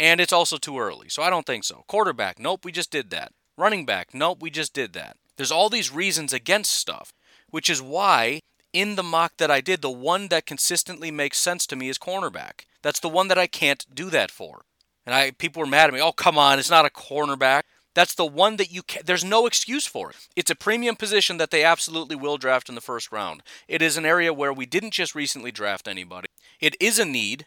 [0.00, 1.08] and it's also too early.
[1.08, 1.84] So I don't think so.
[1.86, 3.32] Quarterback, nope, we just did that.
[3.56, 5.16] Running back, nope, we just did that.
[5.36, 7.12] There's all these reasons against stuff,
[7.50, 8.40] which is why
[8.72, 11.98] in the mock that I did, the one that consistently makes sense to me is
[11.98, 12.66] cornerback.
[12.82, 14.62] That's the one that I can't do that for.
[15.06, 16.00] And I people were mad at me.
[16.00, 17.62] Oh, come on, it's not a cornerback.
[17.94, 20.16] That's the one that you can, there's no excuse for it.
[20.34, 23.42] It's a premium position that they absolutely will draft in the first round.
[23.68, 26.28] It is an area where we didn't just recently draft anybody.
[26.60, 27.46] It is a need.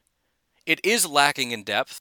[0.66, 2.00] It is lacking in depth.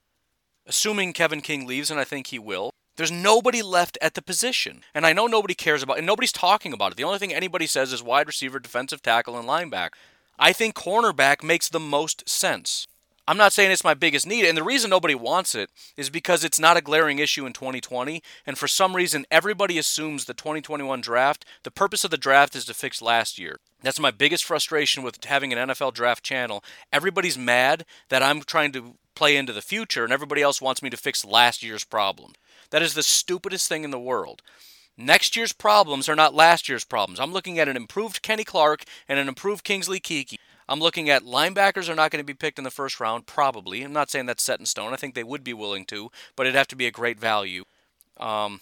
[0.66, 4.82] Assuming Kevin King leaves, and I think he will, there's nobody left at the position.
[4.94, 6.96] And I know nobody cares about and nobody's talking about it.
[6.96, 9.90] The only thing anybody says is wide receiver, defensive tackle, and linebacker.
[10.38, 12.86] I think cornerback makes the most sense.
[13.26, 16.44] I'm not saying it's my biggest need, and the reason nobody wants it is because
[16.44, 21.00] it's not a glaring issue in 2020, and for some reason, everybody assumes the 2021
[21.00, 23.60] draft, the purpose of the draft is to fix last year.
[23.82, 26.62] That's my biggest frustration with having an NFL draft channel.
[26.92, 30.90] Everybody's mad that I'm trying to play into the future, and everybody else wants me
[30.90, 32.32] to fix last year's problem.
[32.70, 34.42] That is the stupidest thing in the world.
[34.96, 37.18] Next year's problems are not last year's problems.
[37.18, 40.38] I'm looking at an improved Kenny Clark and an improved Kingsley Keke.
[40.68, 43.82] I'm looking at linebackers are not going to be picked in the first round, probably.
[43.82, 44.92] I'm not saying that's set in stone.
[44.92, 47.64] I think they would be willing to, but it'd have to be a great value.
[48.18, 48.60] Um,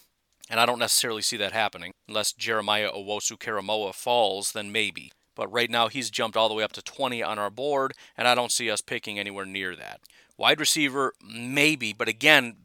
[0.51, 1.93] and I don't necessarily see that happening.
[2.09, 5.13] Unless Jeremiah Owusu Koramoah falls, then maybe.
[5.35, 8.29] But right now he's jumped all the way up to 20 on our board, and
[8.29, 10.01] I don't see us picking anywhere near that.
[10.37, 12.57] Wide receiver, maybe, but again,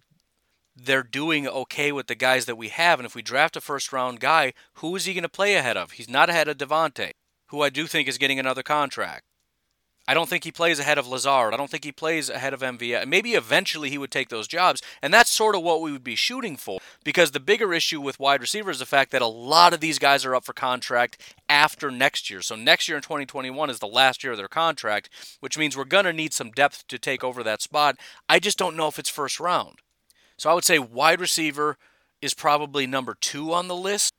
[0.76, 3.00] they're doing okay with the guys that we have.
[3.00, 5.78] And if we draft a first round guy, who is he going to play ahead
[5.78, 5.92] of?
[5.92, 7.12] He's not ahead of Davante,
[7.48, 9.24] who I do think is getting another contract.
[10.08, 11.54] I don't think he plays ahead of Lazard.
[11.54, 13.06] I don't think he plays ahead of MVS.
[13.06, 16.16] Maybe eventually he would take those jobs, and that's sort of what we would be
[16.16, 16.80] shooting for.
[17.04, 20.00] Because the bigger issue with wide receivers is the fact that a lot of these
[20.00, 22.42] guys are up for contract after next year.
[22.42, 25.10] So next year in 2021 is the last year of their contract,
[25.42, 27.98] which means we're going to need some depth to take over that spot.
[28.30, 29.80] I just don't know if it's first round.
[30.38, 31.78] So I would say wide receiver
[32.22, 34.14] is probably number two on the list.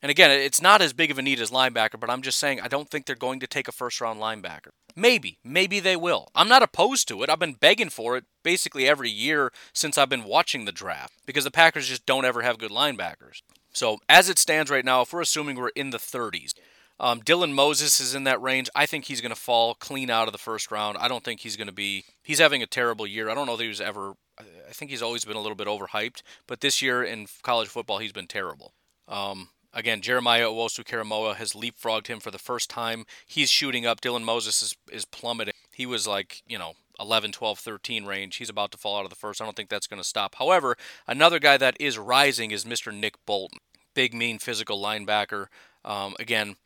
[0.00, 2.60] And again, it's not as big of a need as linebacker, but I'm just saying
[2.60, 4.70] I don't think they're going to take a first round linebacker.
[4.94, 6.28] Maybe, maybe they will.
[6.34, 7.30] I'm not opposed to it.
[7.30, 11.44] I've been begging for it basically every year since I've been watching the draft because
[11.44, 13.42] the Packers just don't ever have good linebackers.
[13.72, 16.54] So, as it stands right now, if we're assuming we're in the 30s,
[17.00, 18.68] um, Dylan Moses is in that range.
[18.74, 20.98] I think he's going to fall clean out of the first round.
[20.98, 22.04] I don't think he's going to be.
[22.22, 23.30] He's having a terrible year.
[23.30, 24.14] I don't know that he was ever.
[24.38, 27.98] I think he's always been a little bit overhyped, but this year in college football,
[27.98, 28.72] he's been terrible.
[29.08, 33.06] Um, Again, Jeremiah Owusu Koramoah has leapfrogged him for the first time.
[33.24, 34.00] He's shooting up.
[34.00, 35.54] Dylan Moses is, is plummeting.
[35.72, 38.36] He was like, you know, 11, 12, 13 range.
[38.36, 39.40] He's about to fall out of the first.
[39.40, 40.34] I don't think that's going to stop.
[40.34, 42.92] However, another guy that is rising is Mr.
[42.92, 43.60] Nick Bolton.
[43.94, 45.46] Big, mean, physical linebacker.
[45.84, 46.56] Um, again,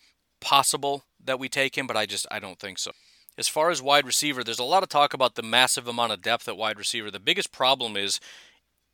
[0.40, 2.92] possible that we take him, but I just I don't think so.
[3.36, 6.22] As far as wide receiver, there's a lot of talk about the massive amount of
[6.22, 7.10] depth at wide receiver.
[7.10, 8.20] The biggest problem is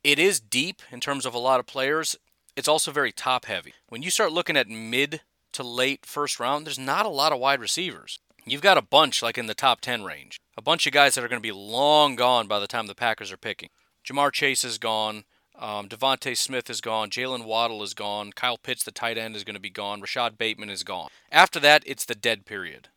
[0.03, 2.17] it is deep in terms of a lot of players
[2.55, 3.73] it's also very top heavy.
[3.87, 5.21] When you start looking at mid
[5.53, 8.19] to late first round, there's not a lot of wide receivers.
[8.45, 10.39] You've got a bunch like in the top 10 range.
[10.57, 12.95] A bunch of guys that are going to be long gone by the time the
[12.95, 13.69] Packers are picking.
[14.05, 15.23] Ja'Marr Chase is gone.
[15.57, 17.09] Um, DeVonta Smith is gone.
[17.09, 18.31] Jaylen Waddle is gone.
[18.31, 19.99] Kyle Pitts, the tight end, is going to be gone.
[19.99, 21.09] Rashod Bateman is gone.
[21.31, 22.87] After that, it's the dead period.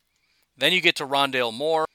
[0.57, 1.87] Then you get to Rondale Moore.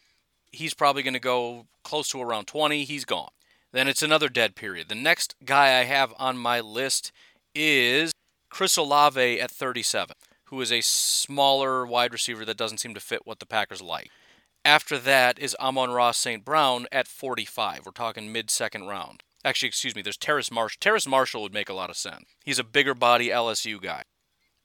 [0.51, 2.83] He's probably going to go close to around 20.
[2.83, 3.29] He's gone.
[3.71, 4.89] Then it's another dead period.
[4.89, 7.11] The next guy I have on my list
[7.57, 8.11] is
[8.49, 10.15] Chris Olave at 37,
[10.45, 14.09] who is a smaller wide receiver that doesn't seem to fit what the Packers like.
[14.63, 16.45] After that is Amon-Ra St.
[16.45, 17.81] Brown at 45.
[17.85, 19.23] We're talking mid second round.
[19.43, 20.77] Actually, excuse me, there's Terrace Marshall.
[20.79, 22.25] Terrace Marshall would make a lot of sense.
[22.43, 24.03] He's a bigger body LSU guy.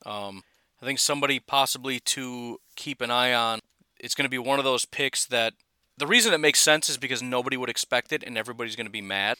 [0.05, 0.42] Um,
[0.81, 3.61] I think somebody possibly to keep an eye on.
[3.98, 5.55] It's going to be one of those picks that
[5.96, 8.90] the reason it makes sense is because nobody would expect it and everybody's going to
[8.90, 9.37] be mad.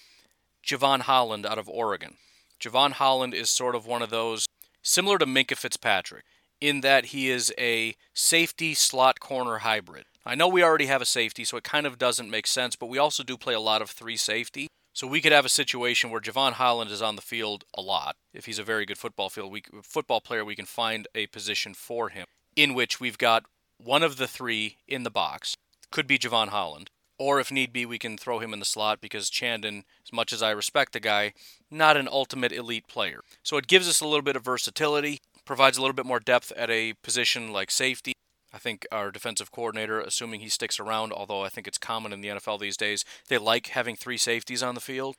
[0.65, 2.19] Jevon Holland out of Oregon.
[2.63, 4.47] Jevon Holland is sort of one of those
[4.83, 6.25] similar to Minkah Fitzpatrick
[6.61, 10.05] in that he is a safety slot corner hybrid.
[10.25, 12.87] I know we already have a safety, so it kind of doesn't make sense, but
[12.87, 14.69] we also do play a lot of three safety.
[14.95, 18.15] So we could have a situation where Jevon Holland is on the field a lot.
[18.33, 21.75] If he's a very good football field, we, football player, we can find a position
[21.75, 23.45] for him in which we've got
[23.79, 25.57] one of the three in the box.
[25.91, 26.91] Could be Jevon Holland.
[27.23, 30.33] Or if need be, we can throw him in the slot because Chandon, as much
[30.33, 31.35] as I respect the guy,
[31.71, 33.21] not an ultimate elite player.
[33.45, 36.51] So it gives us a little bit of versatility, provides a little bit more depth
[36.57, 38.13] at a position like safety.
[38.53, 42.23] I think our defensive coordinator, assuming he sticks around, although I think it's common in
[42.23, 45.15] the NFL these days, they like having three safeties on the field.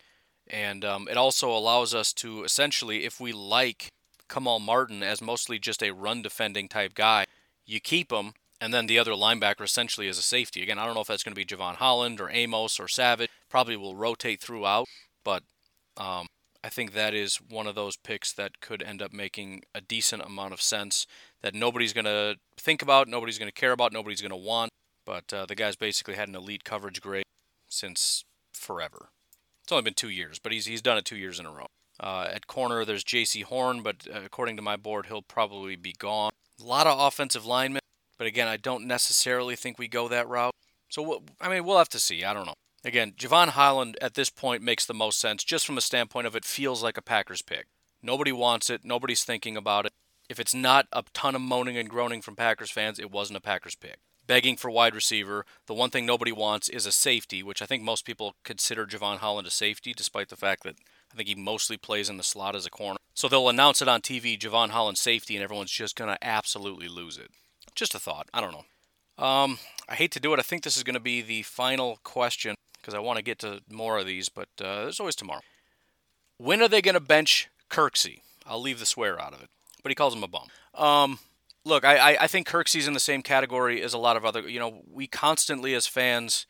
[0.45, 3.87] And um, it also allows us to essentially, if we like
[4.27, 7.23] Kamal Martin as mostly just a run defending type guy,
[7.65, 10.61] you keep him, and then the other linebacker essentially is a safety.
[10.61, 13.29] Again, I don't know if that's going to be Jevon Holland or Amos or Savage.
[13.49, 14.87] Probably will rotate throughout,
[15.23, 15.43] but
[15.97, 16.27] um,
[16.63, 20.23] I think that is one of those picks that could end up making a decent
[20.23, 21.05] amount of sense
[21.41, 24.71] that nobody's going to think about, nobody's going to care about, nobody's going to want.
[25.05, 27.25] But uh, the guy's basically had an elite coverage grade
[27.67, 29.09] since forever.
[29.63, 31.67] It's only been two years, but he's he's done it two years in a row.
[31.99, 35.93] Uh, at corner, there's Jaycee Horn, but uh, according to my board, he'll probably be
[35.97, 36.31] gone.
[36.59, 37.81] A lot of offensive linemen,
[38.23, 40.55] but again, I don't necessarily think we go that route.
[40.87, 42.23] So, I mean, we'll have to see.
[42.23, 42.53] I don't know.
[42.85, 46.33] Again, Jevon Holland at this point makes the most sense just from a standpoint of
[46.33, 47.65] it feels like a Packers pick.
[48.01, 49.91] Nobody wants it, nobody's thinking about it.
[50.29, 53.41] If it's not a ton of moaning and groaning from Packers fans, it wasn't a
[53.41, 53.97] Packers pick.
[54.25, 55.45] Begging for wide receiver.
[55.67, 59.17] The one thing nobody wants is a safety, which I think most people consider Jevon
[59.17, 60.77] Holland a safety, despite the fact that
[61.11, 62.99] I think he mostly plays in the slot as a corner.
[63.13, 66.87] So they'll announce it on TV, Jevon Holland safety, and everyone's just going to absolutely
[66.87, 67.31] lose it.
[67.75, 68.29] Just a thought.
[68.33, 69.23] I don't know.
[69.23, 70.39] Um, I hate to do it.
[70.39, 73.39] I think this is going to be the final question because I want to get
[73.39, 75.41] to more of these, but uh, there's always tomorrow.
[76.37, 78.21] When are they going to bench Kirksey?
[78.45, 79.49] I'll leave the swear out of it,
[79.81, 80.47] but he calls him a bum.
[80.73, 81.19] Um,
[81.63, 84.41] look, I, I think Kirksey's in the same category as a lot of other.
[84.41, 86.45] You know, we constantly as fans,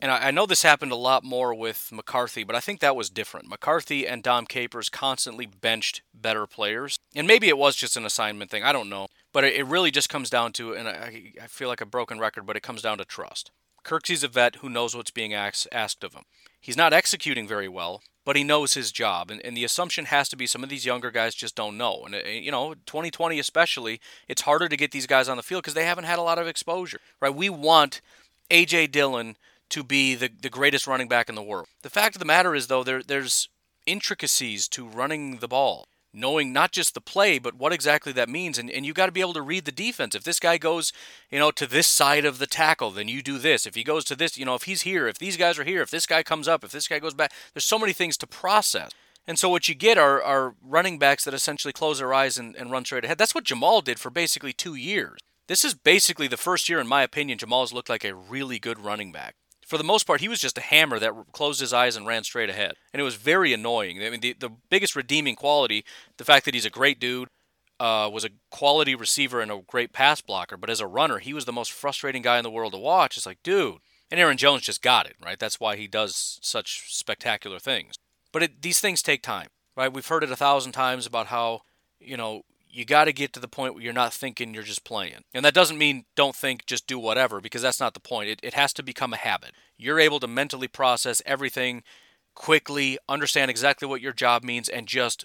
[0.00, 2.96] and I, I know this happened a lot more with McCarthy, but I think that
[2.96, 3.48] was different.
[3.48, 8.50] McCarthy and Dom Capers constantly benched better players, and maybe it was just an assignment
[8.50, 8.62] thing.
[8.62, 11.68] I don't know, but it, it really just comes down to, and I, I feel
[11.68, 13.50] like a broken record, but it comes down to trust.
[13.84, 16.24] Kirksey's a vet who knows what's being asked, asked of him.
[16.60, 19.30] He's not executing very well, but he knows his job.
[19.30, 22.02] And, and the assumption has to be some of these younger guys just don't know.
[22.04, 25.62] And, uh, you know, 2020 especially, it's harder to get these guys on the field
[25.62, 27.34] because they haven't had a lot of exposure, right?
[27.34, 28.02] We want
[28.50, 28.88] A.J.
[28.88, 29.36] Dillon
[29.70, 31.66] to be the, the greatest running back in the world.
[31.82, 33.48] The fact of the matter is, though, there, there's
[33.86, 38.58] intricacies to running the ball knowing not just the play, but what exactly that means.
[38.58, 40.14] And, and you got to be able to read the defense.
[40.14, 40.92] If this guy goes,
[41.30, 43.66] you know, to this side of the tackle, then you do this.
[43.66, 45.82] If he goes to this, you know, if he's here, if these guys are here,
[45.82, 48.26] if this guy comes up, if this guy goes back, there's so many things to
[48.26, 48.90] process.
[49.26, 52.56] And so what you get are, are running backs that essentially close their eyes and,
[52.56, 53.18] and run straight ahead.
[53.18, 55.18] That's what Jamaal did for basically two years.
[55.46, 58.78] This is basically the first year, in my opinion, Jamaal's looked like a really good
[58.78, 59.34] running back
[59.70, 62.24] for the most part, he was just a hammer that closed his eyes and ran
[62.24, 62.74] straight ahead.
[62.92, 64.02] And it was very annoying.
[64.02, 65.84] I mean, the, the biggest redeeming quality,
[66.16, 67.28] the fact that he's a great dude,
[67.78, 70.56] uh, was a quality receiver and a great pass blocker.
[70.56, 73.16] But as a runner, he was the most frustrating guy in the world to watch.
[73.16, 73.78] It's like, dude.
[74.10, 75.38] And Aaron Jones just got it, right?
[75.38, 77.94] That's why he does such spectacular things.
[78.32, 79.92] But it, these things take time, right?
[79.92, 81.60] We've heard it a thousand times about how,
[82.00, 84.84] you know, you got to get to the point where you're not thinking, you're just
[84.84, 85.24] playing.
[85.34, 88.28] And that doesn't mean don't think, just do whatever, because that's not the point.
[88.28, 89.52] It, it has to become a habit.
[89.76, 91.82] You're able to mentally process everything
[92.34, 95.24] quickly, understand exactly what your job means, and just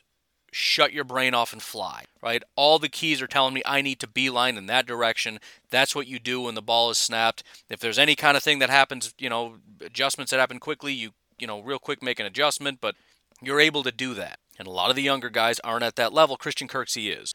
[0.51, 2.41] shut your brain off and fly, right?
[2.55, 5.39] All the keys are telling me I need to beeline in that direction.
[5.69, 7.43] That's what you do when the ball is snapped.
[7.69, 11.11] If there's any kind of thing that happens, you know, adjustments that happen quickly, you,
[11.37, 12.95] you know, real quick make an adjustment, but
[13.41, 14.39] you're able to do that.
[14.57, 16.37] And a lot of the younger guys aren't at that level.
[16.37, 17.33] Christian Kirksey is.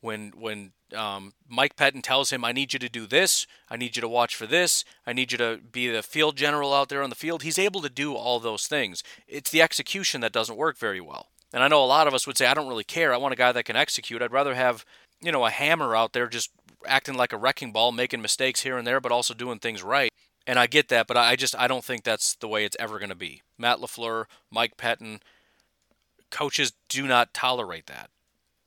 [0.00, 3.46] When when um, Mike Pettine tells him, "I need you to do this.
[3.68, 4.84] I need you to watch for this.
[5.06, 7.82] I need you to be the field general out there on the field," he's able
[7.82, 9.02] to do all those things.
[9.28, 11.28] It's the execution that doesn't work very well.
[11.52, 13.12] And I know a lot of us would say, "I don't really care.
[13.12, 14.22] I want a guy that can execute.
[14.22, 14.86] I'd rather have
[15.20, 16.50] you know a hammer out there just
[16.86, 20.10] acting like a wrecking ball, making mistakes here and there, but also doing things right."
[20.46, 22.98] And I get that, but I just I don't think that's the way it's ever
[22.98, 23.42] going to be.
[23.58, 25.20] Matt LaFleur, Mike Pettine,
[26.30, 28.10] coaches do not tolerate that.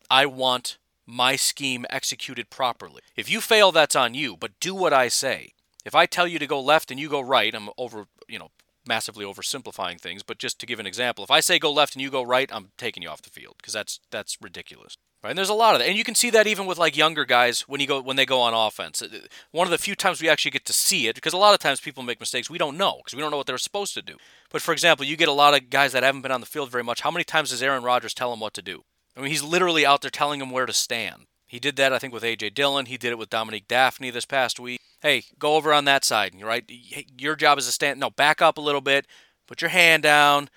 [0.10, 3.02] I want my scheme executed properly.
[3.16, 5.54] If you fail, that's on you, but do what I say.
[5.86, 8.52] If I tell you to go left and you go right, I'm over, you know,
[8.88, 12.02] massively oversimplifying things, but just to give an example, if I say go left and
[12.02, 14.98] you go right, I'm taking you off the field because that's that's ridiculous.
[15.24, 15.30] Right?
[15.30, 17.24] And there's a lot of that, and you can see that even with like younger
[17.24, 19.02] guys when you go when they go on offense.
[19.02, 19.08] Uh,
[19.52, 21.62] one of the few times we actually get to see it, because a lot of
[21.62, 24.02] times people make mistakes we don't know because we don't know what they're supposed to
[24.02, 24.18] do.
[24.50, 26.70] But for example, you get a lot of guys that haven't been on the field
[26.70, 27.02] very much.
[27.02, 28.84] How many times does Aaron Rodgers tell them what to do?
[29.16, 31.28] I mean, he's literally out there telling them where to stand.
[31.46, 32.50] He did that, I think, with A.J.
[32.50, 32.88] Dillon.
[32.88, 34.82] He did it with Dominique Dafney this past week.
[35.02, 36.70] Hey, go over on that side, right?
[37.18, 38.00] Your job is to stand.
[38.00, 39.06] No, back up a little bit.
[39.48, 40.50] Put your hand down.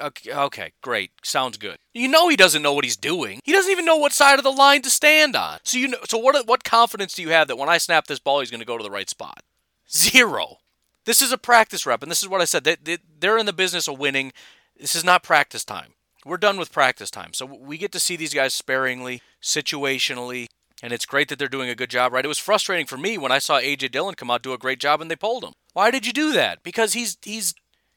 [0.00, 1.10] Okay, great.
[1.22, 1.78] Sounds good.
[1.92, 3.40] You know he doesn't know what he's doing.
[3.44, 5.58] He doesn't even know what side of the line to stand on.
[5.64, 5.98] So you know.
[6.08, 6.46] So what?
[6.46, 8.78] What confidence do you have that when I snap this ball, he's going to go
[8.78, 9.42] to the right spot?
[9.90, 10.58] Zero.
[11.04, 12.64] This is a practice rep, and this is what I said.
[12.64, 14.32] They, they, they're in the business of winning.
[14.78, 15.92] This is not practice time.
[16.24, 20.46] We're done with practice time, so we get to see these guys sparingly, situationally,
[20.82, 22.12] and it's great that they're doing a good job.
[22.12, 22.24] Right?
[22.24, 24.80] It was frustrating for me when I saw AJ Dillon come out do a great
[24.80, 25.52] job, and they pulled him.
[25.74, 26.62] Why did you do that?
[26.62, 27.54] Because he's he's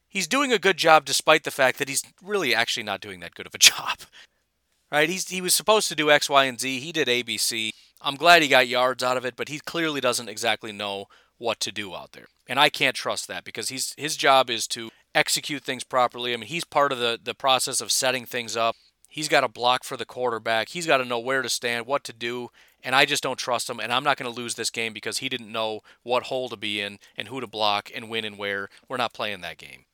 [0.07, 3.35] he's doing a good job despite the fact that he's really actually not doing that
[3.35, 3.99] good of a job.
[4.91, 5.09] Right?
[5.09, 6.79] He's he was supposed to do X, Y, and Z.
[6.79, 7.71] He did ABC.
[8.01, 11.59] I'm glad he got yards out of it, but he clearly doesn't exactly know what
[11.61, 12.27] to do out there.
[12.47, 16.33] And I can't trust that because he's his job is to execute things properly.
[16.33, 18.75] I mean, he's part of the the process of setting things up.
[19.09, 20.69] He's got to block for the quarterback.
[20.69, 22.49] He's got to know where to stand, what to do,
[22.83, 23.79] and I just don't trust him.
[23.79, 26.57] And I'm not going to lose this game because he didn't know what hole to
[26.57, 28.69] be in and who to block and when and where.
[28.87, 29.85] We're not playing that game.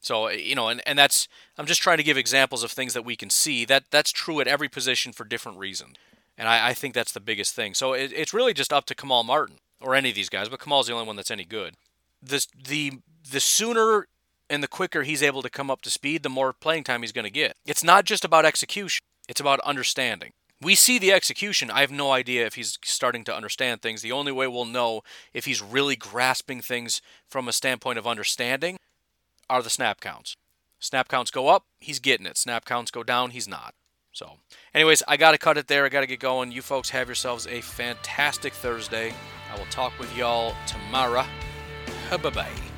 [0.00, 1.28] So uh, you know, and, and that's
[1.58, 3.64] I'm just trying to give examples of things that we can see.
[3.64, 5.96] That that's true at every position for different reasons,
[6.36, 7.74] and I, I think that's the biggest thing.
[7.74, 10.60] So it, it's really just up to Kamal Martin or any of these guys, but
[10.60, 11.74] Kamal's the only one that's any good.
[12.22, 12.92] The the
[13.30, 14.06] the sooner
[14.48, 17.12] and the quicker he's able to come up to speed, the more playing time he's
[17.12, 17.56] going to get.
[17.64, 20.32] It's not just about execution; it's about understanding.
[20.62, 21.70] We see the execution.
[21.70, 24.02] I have no idea if he's starting to understand things.
[24.02, 25.00] The only way we'll know
[25.32, 28.76] if he's really grasping things from a standpoint of understanding
[29.50, 30.36] are the snap counts.
[30.78, 32.38] Snap counts go up, he's getting it.
[32.38, 33.74] Snap counts go down, he's not.
[34.12, 34.38] So,
[34.74, 35.84] anyways, I got to cut it there.
[35.84, 36.50] I got to get going.
[36.50, 39.12] You folks have yourselves a fantastic Thursday.
[39.52, 41.24] I will talk with y'all tomorrow.
[42.10, 42.69] Bye bye.